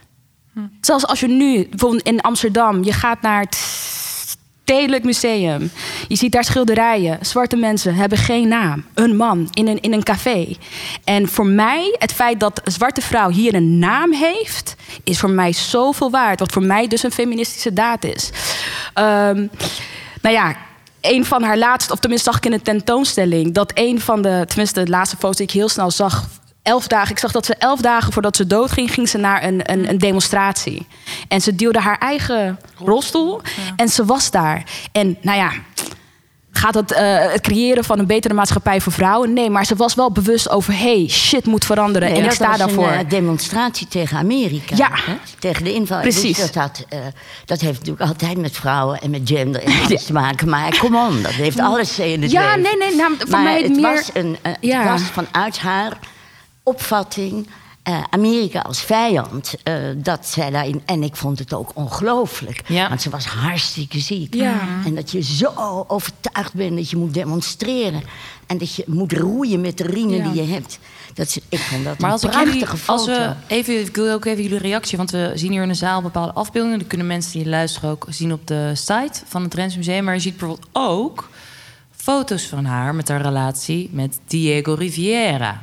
[0.81, 3.55] Zelfs als je nu, bijvoorbeeld in Amsterdam, je gaat naar het
[4.65, 5.71] Stedelijk Museum.
[6.07, 7.17] Je ziet daar schilderijen.
[7.21, 8.85] Zwarte mensen hebben geen naam.
[8.93, 10.55] Een man in een, in een café.
[11.03, 15.29] En voor mij, het feit dat een zwarte vrouw hier een naam heeft, is voor
[15.29, 16.39] mij zoveel waard.
[16.39, 18.29] Wat voor mij dus een feministische daad is.
[18.93, 19.47] Ehm,
[20.21, 20.55] nou ja.
[21.01, 24.43] Een van haar laatste, of tenminste zag ik in een tentoonstelling, dat een van de,
[24.47, 26.27] tenminste de laatste foto's die ik heel snel zag,
[26.63, 27.11] elf dagen.
[27.11, 29.97] Ik zag dat ze elf dagen voordat ze doodging, ging ze naar een, een, een
[29.97, 30.87] demonstratie.
[31.27, 33.41] En ze duwde haar eigen rolstoel
[33.75, 34.63] en ze was daar.
[34.91, 35.51] En nou ja,
[36.51, 39.33] gaat het eh, het creëren van een betere maatschappij voor vrouwen?
[39.33, 42.07] Nee, maar ze was wel bewust over, hey, shit moet veranderen.
[42.07, 42.87] Nee, en ik dat sta was daarvoor.
[42.87, 44.75] een eh, demonstratie tegen Amerika.
[44.75, 44.89] Ja.
[44.91, 45.13] hè?
[45.39, 46.01] Tegen de inval.
[46.01, 46.37] Precies.
[46.37, 46.99] Dus dat, had, eh,
[47.45, 50.49] dat heeft natuurlijk altijd met vrouwen en met gender en alles te maken.
[50.49, 52.61] Maar kom on, dat heeft alles in het Ja, leven.
[52.61, 54.81] nee, nee, nou, voor maar mij het, meer- was een, Ja.
[54.81, 55.91] het was vanuit haar
[56.63, 57.47] opvatting...
[57.83, 60.81] eh, Amerika als vijand, eh, dat zij daarin...
[60.85, 62.61] En ik vond het ook ongelooflijk.
[62.67, 62.87] Ja.
[62.89, 64.33] Want ze was hartstikke ziek.
[64.33, 64.59] Ja.
[64.85, 68.01] En dat je zo overtuigd bent dat je moet demonstreren.
[68.47, 70.23] En dat je moet roeien met de riemen Ja.
[70.31, 70.79] die je hebt.
[71.13, 72.93] Dat is, ik vond dat Maar een als prachtige jullie, foto.
[72.93, 75.73] als we even, ik wil ook even jullie reactie, want we zien hier in de
[75.73, 76.79] zaal bepaalde afbeeldingen.
[76.79, 80.03] Dan kunnen mensen die luisteren ook zien op de site van het Rens Museum.
[80.03, 81.29] Maar je ziet bijvoorbeeld ook
[81.95, 85.61] foto's van haar met haar relatie met Diego Riviera.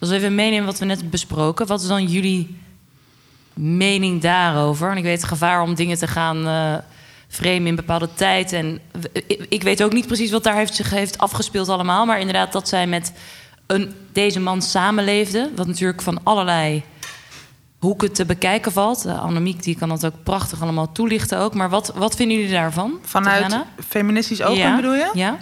[0.00, 1.66] Dus even meenemen wat we net besproken.
[1.66, 2.58] Wat is dan jullie
[3.54, 4.90] mening daarover?
[4.90, 6.74] En ik weet het gevaar om dingen te gaan eh
[7.30, 8.52] framen in bepaalde tijd.
[8.52, 8.80] En
[9.12, 12.06] ik, ik weet ook niet precies wat daar heeft, zich heeft afgespeeld allemaal.
[12.06, 13.12] Maar inderdaad dat zij met
[13.66, 15.50] een, deze man samenleefde.
[15.56, 16.82] Wat natuurlijk van allerlei
[17.78, 19.06] hoeken te bekijken valt.
[19.06, 21.54] Uh, Annemiek die kan dat ook prachtig allemaal toelichten ook.
[21.54, 22.98] Maar wat, wat vinden jullie daarvan?
[23.02, 23.56] Vanuit
[23.88, 24.76] feministisch oogpunt ja?
[24.76, 25.10] bedoel je?
[25.14, 25.38] Ja?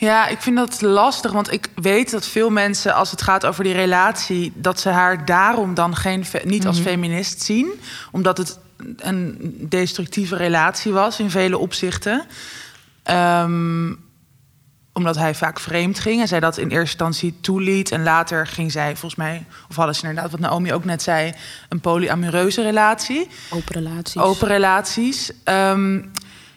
[0.00, 3.64] Ja, ik vind dat lastig, want ik weet dat veel mensen, als het gaat over
[3.64, 8.58] die relatie, dat ze haar daarom dan geen, niet als feminist zien, omdat het
[8.96, 12.24] een destructieve relatie was in vele opzichten.
[13.02, 13.92] Ehm,
[14.92, 17.90] omdat hij vaak vreemd ging en zij dat in eerste instantie toeliet.
[17.90, 21.32] En later ging zij, volgens mij, of hadden ze inderdaad, wat Naomi ook net zei,
[21.68, 24.22] een polyamoreuze relatie Open relaties.
[24.22, 25.30] open relaties.
[25.44, 26.02] Ehm,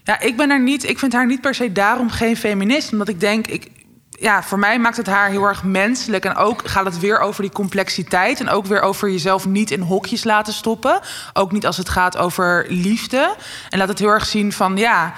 [0.03, 0.89] ja, ik ben er niet.
[0.89, 2.91] Ik vind haar niet per se daarom geen feminist.
[2.91, 3.67] Omdat ik denk, ik,
[4.09, 6.25] ja, voor mij maakt het haar heel erg menselijk.
[6.25, 8.39] En ook gaat het weer over die complexiteit.
[8.39, 10.99] En ook weer over jezelf niet in hokjes laten stoppen.
[11.33, 13.35] Ook niet als het gaat over liefde.
[13.69, 15.13] En laat het heel erg zien van ja.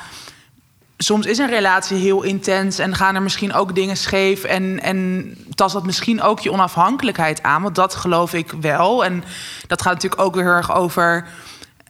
[0.98, 4.44] Soms is een relatie heel intens en gaan er misschien ook dingen scheef.
[4.44, 7.62] En, en tast dat misschien ook je onafhankelijkheid aan.
[7.62, 9.06] Want dat geloof ik wel.
[9.06, 9.24] En
[9.68, 11.28] dat gaat natuurlijk ook weer heel erg over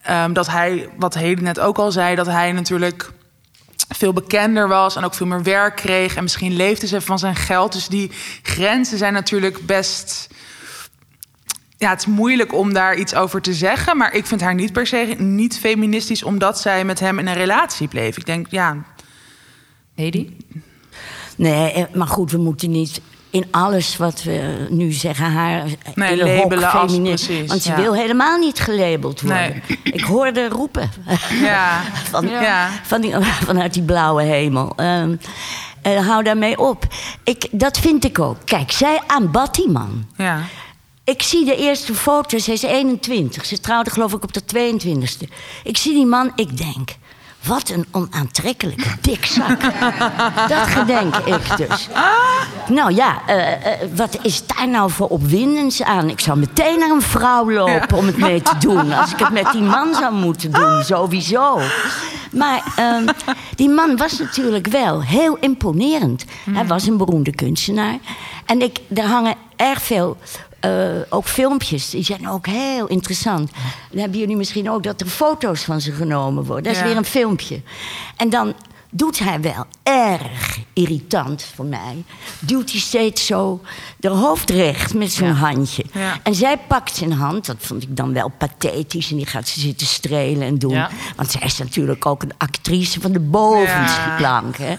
[0.05, 3.11] Ehm, dat hij, wat Heden net ook al zei, dat hij natuurlijk
[3.89, 6.15] veel bekender was en ook veel meer werk kreeg.
[6.15, 7.73] En misschien leefde ze van zijn geld.
[7.73, 10.27] Dus die grenzen zijn natuurlijk best.
[11.77, 13.97] Ja, het is moeilijk om daar iets over te zeggen.
[13.97, 17.33] Maar ik vind haar niet per se niet feministisch omdat zij met hem in een
[17.33, 18.17] relatie bleef.
[18.17, 18.83] Ik denk, ja,
[19.95, 20.29] Hedy?
[21.35, 23.01] Nee, eh, maar goed, we moeten niet
[23.35, 25.63] in alles wat we nu zeggen, haar
[25.95, 27.25] Nee, hok feminist.
[27.25, 27.75] precies, Want ze ja.
[27.75, 29.61] wil helemaal niet gelabeld worden.
[29.67, 29.79] Nee.
[29.83, 30.89] Ik hoorde roepen
[31.41, 31.81] Ja.
[32.11, 32.69] van, Ja.
[32.83, 34.73] van die, vanuit die blauwe hemel.
[34.75, 36.87] Eh, hou daarmee op.
[37.23, 38.37] Ik, dat vind ik ook.
[38.45, 40.05] Kijk, zij aanbad die man.
[40.17, 40.39] Ja.
[41.03, 43.45] Ik zie de eerste foto, ze is 21.
[43.45, 45.29] Ze trouwde geloof ik op de 22e.
[45.63, 46.89] Ik zie die man, ik denk...
[47.47, 49.61] Wat een onaantrekkelijke dikzak.
[50.47, 51.87] Dat gedenk ik dus.
[52.67, 56.09] Nou ja, eh, eh, wat is daar nou voor opwindends aan?
[56.09, 58.91] Ik zou meteen naar een vrouw lopen om het mee te doen.
[58.91, 61.59] Als ik het met die man zou moeten doen, sowieso.
[62.31, 63.07] Maar ehm,
[63.55, 66.25] die man was natuurlijk wel heel imponerend.
[66.49, 67.97] Hij was een beroemde kunstenaar.
[68.45, 70.17] En ik, er hangen erg veel
[70.59, 70.71] eh,
[71.09, 73.51] ook filmpjes, die zijn ook heel interessant.
[73.91, 76.63] Dan hebben jullie misschien ook dat er foto's van ze genomen worden.
[76.63, 76.85] Dat is Ja.
[76.85, 77.61] weer een filmpje.
[78.15, 78.53] En dan
[78.89, 82.03] doet hij wel erg irritant voor mij.
[82.39, 83.61] Duwt hij steeds zo
[83.97, 85.85] de hoofd recht met zo'n handje.
[85.93, 86.19] Ja.
[86.23, 89.11] En zij pakt zijn hand, dat vond ik dan wel pathetisch.
[89.11, 90.71] En die gaat ze zitten strelen en doen.
[90.73, 90.89] Ja.
[91.15, 94.57] Want zij is natuurlijk ook een actrice van de bovenste plank.
[94.57, 94.75] Hè?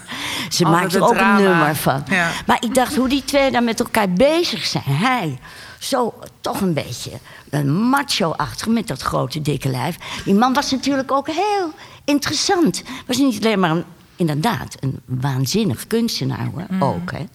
[0.49, 1.37] Ze Altijd maakt er ook drama.
[1.37, 2.03] een nummer van.
[2.45, 4.83] Maar ik dacht hoe die twee daar met elkaar bezig zijn.
[4.87, 5.37] Hij,
[5.79, 7.11] zo toch een beetje
[7.49, 9.97] een macho-achtig met dat grote dikke lijf.
[10.25, 12.83] Die man was natuurlijk ook heel interessant.
[13.07, 13.83] Was niet alleen maar een,
[14.15, 16.65] inderdaad een waanzinnig kunstenaar hoor.
[16.69, 16.83] Mm.
[16.83, 17.25] Ook hè.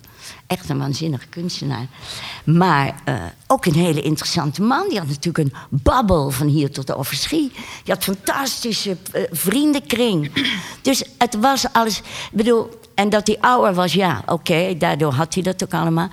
[0.47, 1.87] Echt een waanzinnig kunstenaar.
[2.45, 3.15] Maar eh,
[3.47, 4.89] ook een hele interessante man.
[4.89, 7.53] Die had natuurlijk een babbel van hier tot de overschie.
[7.85, 10.31] Die had fantastische eh, vriendenkring.
[10.83, 11.99] Dus het was alles...
[11.99, 14.77] Ik bedoel, en dat hij ouder was, ja, oké.
[14.79, 16.09] daardoor had hij dat ook allemaal.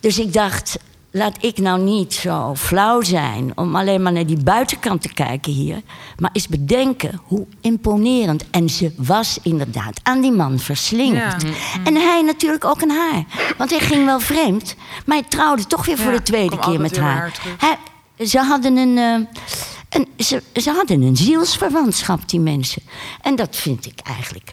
[0.00, 0.78] Dus ik dacht,
[1.12, 3.52] laat ik nou niet zo flauw zijn...
[3.54, 5.82] om alleen maar naar die buitenkant te kijken hier.
[6.18, 8.50] Maar eens bedenken hoe imponerend.
[8.50, 11.42] En ze was inderdaad aan die man verslingerd.
[11.42, 11.48] Ja.
[11.84, 13.24] En hij natuurlijk ook aan haar.
[13.58, 14.74] Want hij ging wel vreemd.
[15.06, 17.16] Maar hij trouwde toch weer voor Ja, de tweede keer met haar.
[17.16, 17.54] haar terug.
[17.60, 18.98] Hij- ze hadden een...
[18.98, 19.38] eh,
[19.88, 22.82] een ze, ze hadden een zielsverwantschap, die mensen.
[23.22, 24.52] En dat vind ik eigenlijk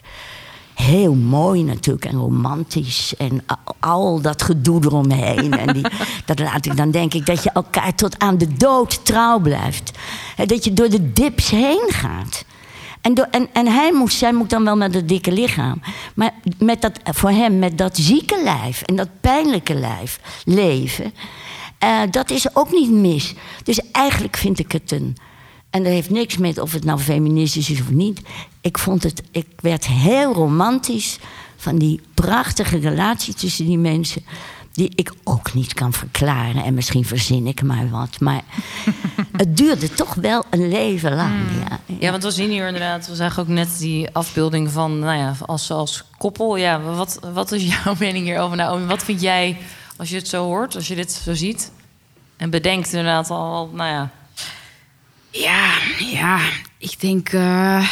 [0.82, 3.14] heel mooi natuurlijk en romantisch.
[3.16, 3.44] En
[3.80, 5.58] al dat gedoe eromheen.
[5.58, 5.86] En die,
[6.26, 9.98] dat laat ik dan denk ik dat je elkaar tot aan de dood trouw blijft.
[10.46, 12.44] Dat je door de dips heen gaat.
[13.00, 15.80] En, door, en, en hij moet, zij moet dan wel met dat dikke lichaam.
[16.14, 21.14] Maar met dat, voor hem, met dat zieke lijf en dat pijnlijke lijf leven.
[21.78, 23.34] eh, dat is ook niet mis.
[23.62, 25.16] Dus eigenlijk vind ik het een.
[25.70, 28.20] En dat heeft niks met of het nou feministisch is of niet.
[28.60, 29.22] Ik vond het.
[29.30, 31.18] Ik werd heel romantisch
[31.56, 34.22] van die prachtige relatie tussen die mensen.
[34.72, 36.64] Die ik ook niet kan verklaren.
[36.64, 38.20] En misschien verzin ik maar wat.
[38.20, 38.42] Maar
[39.36, 41.34] het duurde toch wel een leven lang.
[41.68, 41.80] Ja.
[41.98, 45.34] Ja, want we zien hier inderdaad, we zagen ook net die afbeelding van, nou ja,
[45.46, 46.56] als, als koppel.
[46.56, 48.86] Ja, wat, wat is jouw mening hierover, Naomi?
[48.86, 49.56] Wat vind jij
[49.96, 51.72] als je het zo hoort, als je dit zo ziet?
[52.36, 54.10] En bedenkt inderdaad al, nou ja.
[55.38, 56.38] Ja, ja,
[56.78, 57.28] ik denk.
[57.28, 57.90] eh,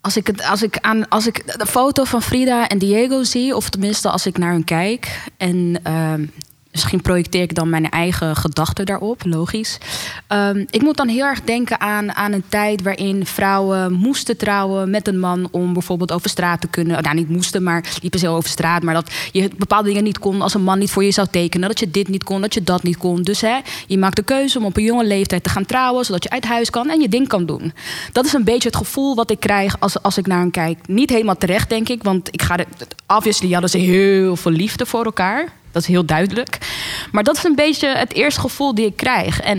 [0.00, 3.56] als ik, het, als, ik aan, als ik de foto van Frida en Diego zie,
[3.56, 6.26] of tenminste als ik naar hun kijk, en ehm,
[6.76, 9.78] misschien projecteer ik dan mijn eigen gedachten daarop, logisch.
[10.26, 14.90] Ehm, ik moet dan heel erg denken aan, aan een tijd waarin vrouwen moesten trouwen
[14.90, 17.02] met een man om bijvoorbeeld over straat te kunnen.
[17.02, 18.82] Nou, niet moesten, maar liepen ze over straat.
[18.82, 21.68] Maar dat je bepaalde dingen niet kon als een man niet voor je zou tekenen.
[21.68, 23.22] Dat je dit niet kon, dat je dat niet kon.
[23.22, 26.22] Dus hè, je maakt de keuze om op een jonge leeftijd te gaan trouwen, zodat
[26.22, 27.72] je uit huis kan en je ding kan doen.
[28.12, 30.78] Dat is een beetje het gevoel wat ik krijg als, als ik naar hen kijk.
[30.86, 32.66] Niet helemaal terecht, denk ik, want ik ga er,
[33.06, 35.52] obviously hadden ze heel veel liefde voor elkaar.
[35.76, 36.58] Dat is heel duidelijk.
[37.12, 39.40] Maar dat is een beetje het eerste gevoel die ik krijg.
[39.40, 39.56] En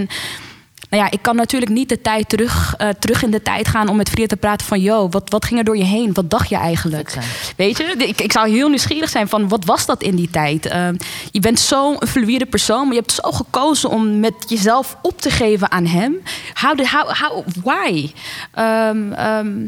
[0.90, 3.88] nou ja, ik kan natuurlijk niet de tijd terug, eh, terug in de tijd gaan
[3.88, 4.82] om met Frida te praten van...
[4.82, 6.14] yo, wat, wat ging er door je heen?
[6.14, 7.14] Wat dacht je eigenlijk?
[7.56, 10.66] Weet je, ik, ik zou heel nieuwsgierig zijn van wat was dat in die tijd?
[10.66, 10.96] Ehm,
[11.32, 15.30] je bent zo'n fluïde persoon, maar je hebt zo gekozen om met jezelf op te
[15.30, 16.22] geven aan hem.
[16.54, 18.12] How, did, how, how, why?
[18.54, 19.68] Ehm, ehm,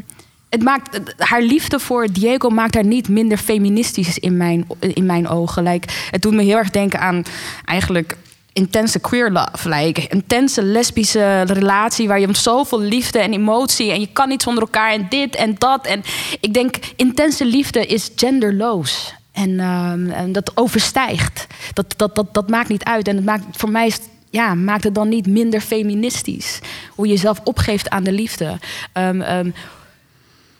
[0.50, 5.28] het maakt, haar liefde voor Diego maakt haar niet minder feministisch in mijn, in mijn
[5.28, 5.62] ogen.
[5.62, 7.22] Like, het doet me heel erg denken aan
[7.64, 8.16] eigenlijk
[8.52, 9.68] intense queer love.
[9.68, 13.90] Like, intense lesbische relatie waar je met zoveel liefde en emotie...
[13.90, 15.86] en je kan niet zonder elkaar en dit en dat.
[15.86, 16.02] En
[16.40, 19.14] ik denk, intense liefde is genderloos.
[19.32, 21.46] En, ehm, en dat overstijgt.
[21.72, 23.08] Dat, dat, dat, dat maakt niet uit.
[23.08, 23.92] En het maakt, voor mij
[24.30, 26.58] ja, maakt het dan niet minder feministisch.
[26.94, 28.58] Hoe je jezelf opgeeft aan de liefde.
[28.92, 29.50] Ehm, ehm,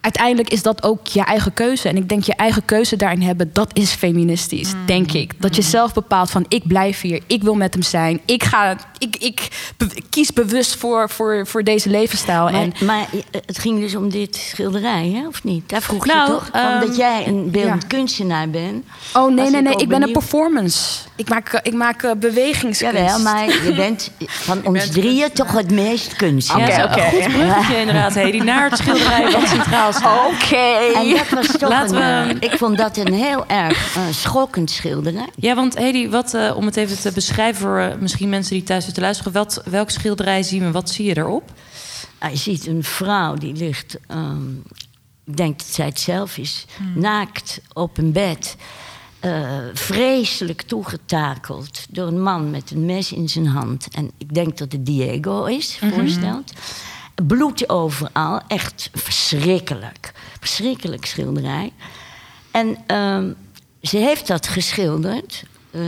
[0.00, 1.88] uiteindelijk is dat ook je eigen keuze.
[1.88, 5.40] En ik denk je eigen keuze daarin hebben, dat is feministisch, denk ik.
[5.40, 8.20] Dat je zelf bepaalt van ik blijf hier, ik wil met hem zijn.
[8.24, 12.42] Ik ga, ik, ik, be- kies bewust voor, voor, voor deze levensstijl.
[12.44, 13.06] Maar, en maar
[13.46, 15.26] het ging dus om dit schilderij, hè?
[15.26, 15.68] of niet?
[15.68, 16.48] Daar vroeg Nou, je toch?
[16.52, 17.88] ehm, Omdat jij een beeldend ja.
[17.88, 18.84] kunstenaar bent.
[19.12, 20.98] oh nee, nee, ik nee, ik ben een performance.
[21.16, 22.80] Ik maak, eh, ik maak eh, bewegingskunst.
[22.96, 26.68] Jawel, maar je bent van ons drieën toch het meest kunstenaar.
[26.70, 27.22] Ja, Oké, zo- oké.
[27.24, 28.38] Goed bruggetje inderdaad, Hedy.
[28.38, 29.88] Naar het schilderij wat centraal.
[30.32, 30.56] Oké.
[30.94, 34.70] En dat was toch Laten een, we- eh, ik vond dat een heel erg schokkend
[34.70, 35.28] schilderij.
[35.36, 39.02] Ja, want Hedy, wat, om het even te beschrijven voor misschien mensen die thuis zitten
[39.02, 39.32] luisteren.
[39.32, 40.70] Wat, welk schilderij zien we?
[40.70, 41.52] Wat zie je erop?
[42.18, 44.50] Hij ziet een vrouw die ligt, ehm,
[45.24, 47.00] ik denk dat zij het zelf is, Hmm.
[47.00, 48.56] naakt op een bed.
[49.20, 53.88] eh, vreselijk toegetakeld door een man met een mes in zijn hand.
[53.90, 55.94] En ik denk dat het Diego is, Mhm.
[55.94, 56.52] voorstelt.
[57.26, 60.12] Bloed overal, echt verschrikkelijk.
[60.38, 61.72] Verschrikkelijk schilderij.
[62.50, 63.32] En ehm,
[63.82, 65.80] ze heeft dat geschilderd eh,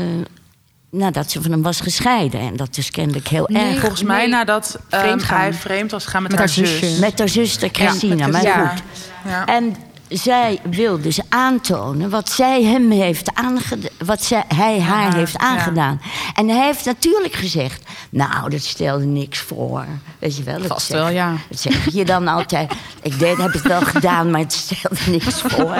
[0.92, 2.40] nadat ze van hem was gescheiden.
[2.40, 3.80] En dat is kennelijk heel Nee, erg.
[3.80, 4.28] Volgens mij Nee.
[4.28, 5.40] nadat Vreemd gaan.
[5.40, 6.78] hij vreemd was gegaan met, Met haar, haar zus.
[6.78, 7.00] zusje.
[7.00, 8.82] Met haar zuster Christina, met maar goed.
[9.30, 9.46] Ja.
[9.46, 9.76] En
[10.12, 15.38] zij wil dus aantonen wat zij hem heeft aangedaan, wat zij, hij haar heeft ja.
[15.38, 16.00] aangedaan.
[16.34, 19.84] En hij heeft natuurlijk gezegd, nou, dat stelde niks voor.
[20.18, 20.58] Weet je wel?
[20.58, 21.34] Dat Vast zeg- wel, ja.
[21.48, 22.72] Dat zeg je dan altijd.
[23.02, 25.74] Ik deed, heb het wel gedaan, maar het stelde niks voor.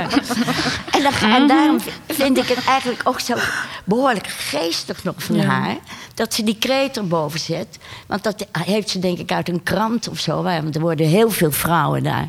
[0.91, 3.35] En, dan, en daarom vind ik het eigenlijk ook zo
[3.85, 5.77] behoorlijk geestig nog van haar.
[6.15, 7.79] Dat ze die kreet erboven zet.
[8.07, 10.43] Want dat heeft ze denk ik uit een krant of zo.
[10.43, 12.29] Want er worden heel veel vrouwen daar.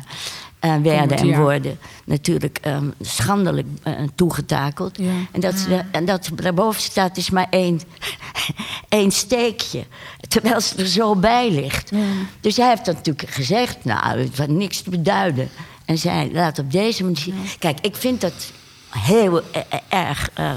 [0.64, 4.96] Eh, werden en worden natuurlijk ehm, schandelijk eh, toegetakeld.
[4.98, 5.10] Ja.
[5.32, 7.80] En, dat ze en dat daarboven staat is maar één,
[8.88, 9.84] één steekje.
[10.28, 11.90] Terwijl ze er zo bij ligt.
[12.40, 13.84] Dus hij heeft dat natuurlijk gezegd.
[13.84, 15.48] Nou, het had niks te beduiden.
[15.84, 17.34] En zij laat op deze manier...
[17.58, 18.50] Kijk, ik vind dat
[18.90, 20.30] heel eh, erg...
[20.34, 20.56] ehm,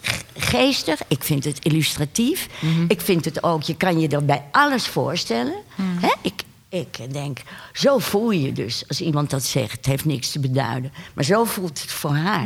[0.00, 2.48] ge- geestig, ik vind het illustratief.
[2.88, 5.54] Ik vind het ook, je kan je er bij alles voorstellen.
[6.00, 6.12] Hè?
[6.20, 7.38] Ik, ik denk,
[7.72, 9.76] zo voel je je dus als iemand dat zegt.
[9.76, 10.92] Het heeft niks te beduiden.
[11.14, 12.44] Maar zo voelt het voor haar.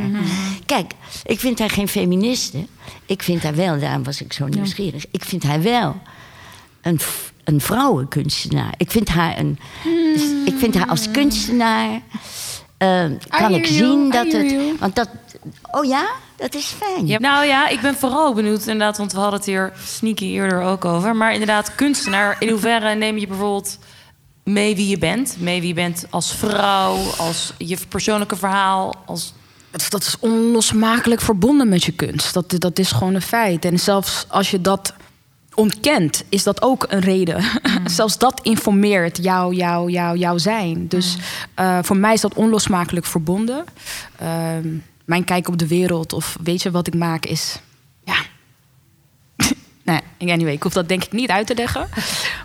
[0.67, 0.93] Kijk,
[1.25, 2.67] ik vind haar geen feministe.
[3.07, 5.05] Ik vind haar wel, daarom was ik zo nieuwsgierig.
[5.11, 6.01] Ik vind haar wel
[6.83, 7.01] een,
[7.45, 8.75] een vrouwenkunstenaar.
[8.77, 9.59] Ik vind haar, een,
[10.15, 12.01] dus ik vind haar als kunstenaar.
[12.79, 14.51] eh, kan ik you, zien dat het.
[14.51, 14.77] you.
[14.79, 15.09] Want dat.
[15.71, 17.07] Oh ja, dat is fijn.
[17.21, 20.85] Nou ja, ik ben vooral benieuwd inderdaad, want we hadden het hier sneaky eerder ook
[20.85, 21.17] over.
[21.17, 23.79] Maar inderdaad, kunstenaar, in hoeverre neem je bijvoorbeeld
[24.53, 25.37] mee wie je bent?
[25.39, 29.35] Mee wie je bent als vrouw, als je persoonlijke verhaal, als...
[29.71, 32.35] Dat, dat is onlosmakelijk verbonden met je kunst.
[32.35, 33.65] Dat, dat is gewoon een feit.
[33.65, 34.95] En zelfs als je dat
[35.55, 37.45] ontkent, is dat ook een reden.
[37.85, 40.89] zelfs dat informeert jouw jou, jou, jouw zijn.
[40.89, 41.17] Dus
[41.55, 43.65] eh, voor mij is dat onlosmakelijk verbonden.
[44.17, 44.69] Ehm,
[45.05, 47.61] mijn kijk op de wereld of weet je wat ik maak is...
[48.05, 48.17] Ja,
[49.83, 51.89] Nee, anyway, ik hoef dat denk ik niet uit te leggen.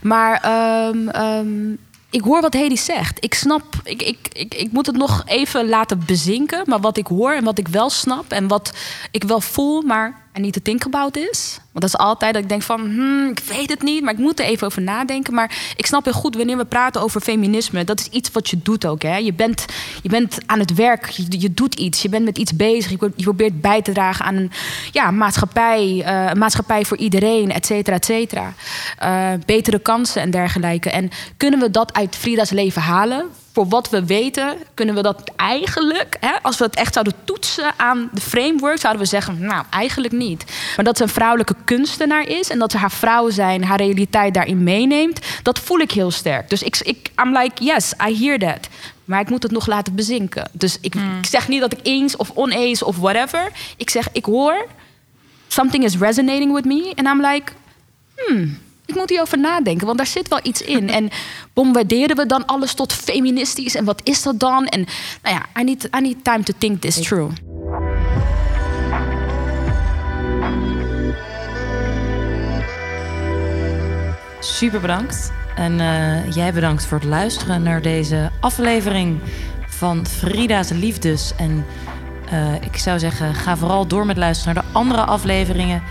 [0.01, 1.73] Maar ehm,
[2.15, 3.23] ik hoor wat Hedy zegt.
[3.23, 6.63] Ik snap, ik, ik, ik, ik moet het nog even laten bezinken.
[6.65, 8.73] Maar wat ik hoor en wat ik wel snap en wat
[9.11, 10.83] ik wel voel, maar er niet te think
[11.15, 11.59] is.
[11.71, 14.19] Want dat is altijd dat ik denk van, hmm, ik weet het niet, maar ik
[14.19, 15.33] moet er even over nadenken.
[15.33, 17.83] Maar ik snap heel goed wanneer we praten over feminisme.
[17.83, 19.01] Dat is iets wat je doet ook.
[19.01, 19.17] Hè?
[19.17, 19.65] Je, bent,
[20.01, 22.89] je bent aan het werk, je, doet iets, je bent met iets bezig.
[22.89, 24.51] Je probeert bij te dragen aan een
[24.91, 28.53] ja, maatschappij, eh, een maatschappij voor iedereen, et cetera, et cetera.
[28.97, 30.89] Eh, betere kansen en dergelijke.
[30.89, 33.25] En kunnen we dat uit Frida's leven halen?
[33.55, 37.73] Voor wat we weten, kunnen we dat eigenlijk, hè, als we het echt zouden toetsen
[37.77, 40.45] aan de framework, zouden we zeggen, nou, eigenlijk niet.
[40.75, 44.33] Maar dat ze een vrouwelijke kunstenaar is en dat ze haar vrouw zijn, haar realiteit
[44.33, 46.49] daarin meeneemt, dat voel ik heel sterk.
[46.49, 48.67] Dus ik, ik I'm like, yes, I hear that.
[49.05, 50.49] Maar ik moet het nog laten bezinken.
[50.51, 53.51] Dus ik, ik zeg niet dat ik eens of oneens of whatever.
[53.77, 54.65] Ik zeg, ik hoor,
[55.47, 56.91] something is resonating with me.
[56.95, 57.51] En I'm like,
[58.15, 60.89] hmm, ik moet hierover nadenken, want daar zit wel iets in.
[60.89, 61.09] En
[61.53, 63.75] bombarderen we dan alles tot feministisch?
[63.75, 64.65] En wat is dat dan?
[64.65, 64.85] En
[65.21, 67.33] nou ja, I need, I need time to think this through.
[74.39, 75.31] Super bedankt.
[75.55, 79.19] En eh, jij bedankt voor het luisteren naar deze aflevering
[79.67, 81.33] van Frida's Liefdes.
[81.37, 81.65] En
[82.29, 85.83] eh, ik zou zeggen, ga vooral door met luisteren naar de andere afleveringen.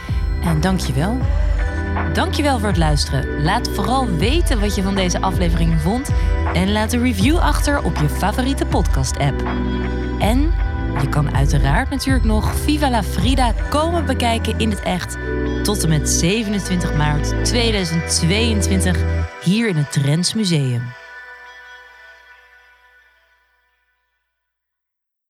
[0.44, 1.18] En dank je wel.
[2.12, 3.42] Dank je wel voor het luisteren.
[3.42, 6.10] Laat vooral weten wat je van deze aflevering vond.
[6.52, 9.42] En laat een review achter op je favoriete podcast-app.
[10.18, 10.54] En
[11.00, 15.16] je kan uiteraard natuurlijk nog Viva la Frida komen bekijken in het echt.
[15.62, 18.98] Tot en met 27 maart 2022
[19.42, 21.03] hier in het Trends Museum.